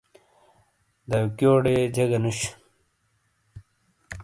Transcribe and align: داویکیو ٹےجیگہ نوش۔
داویکیو 1.09 1.53
ٹےجیگہ 1.63 2.19
نوش۔ 2.23 2.39